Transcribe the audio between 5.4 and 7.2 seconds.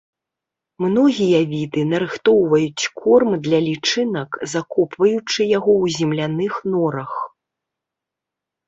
яго ў земляных норах.